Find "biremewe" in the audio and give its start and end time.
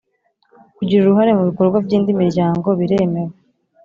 2.79-3.33